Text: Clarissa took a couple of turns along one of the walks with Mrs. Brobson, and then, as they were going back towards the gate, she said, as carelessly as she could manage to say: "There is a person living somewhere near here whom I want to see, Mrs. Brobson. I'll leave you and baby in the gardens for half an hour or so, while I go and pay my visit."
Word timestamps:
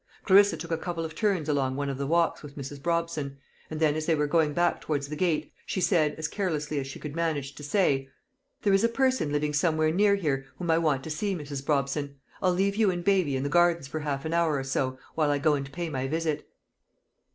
Clarissa 0.23 0.57
took 0.57 0.71
a 0.71 0.79
couple 0.79 1.05
of 1.05 1.13
turns 1.13 1.47
along 1.47 1.75
one 1.75 1.87
of 1.87 1.99
the 1.99 2.07
walks 2.07 2.41
with 2.41 2.57
Mrs. 2.57 2.79
Brobson, 2.81 3.37
and 3.69 3.79
then, 3.79 3.93
as 3.95 4.07
they 4.07 4.15
were 4.15 4.25
going 4.25 4.51
back 4.51 4.81
towards 4.81 5.09
the 5.09 5.15
gate, 5.15 5.53
she 5.63 5.79
said, 5.79 6.15
as 6.17 6.27
carelessly 6.27 6.79
as 6.79 6.87
she 6.87 6.97
could 6.97 7.15
manage 7.15 7.53
to 7.53 7.61
say: 7.61 8.09
"There 8.63 8.73
is 8.73 8.83
a 8.83 8.89
person 8.89 9.31
living 9.31 9.53
somewhere 9.53 9.91
near 9.91 10.15
here 10.15 10.47
whom 10.57 10.71
I 10.71 10.79
want 10.79 11.03
to 11.03 11.11
see, 11.11 11.35
Mrs. 11.35 11.63
Brobson. 11.63 12.15
I'll 12.41 12.51
leave 12.51 12.77
you 12.77 12.89
and 12.89 13.03
baby 13.03 13.35
in 13.35 13.43
the 13.43 13.47
gardens 13.47 13.87
for 13.87 13.99
half 13.99 14.25
an 14.25 14.33
hour 14.33 14.55
or 14.57 14.63
so, 14.63 14.97
while 15.13 15.29
I 15.29 15.37
go 15.37 15.53
and 15.53 15.71
pay 15.71 15.87
my 15.87 16.07
visit." 16.07 16.49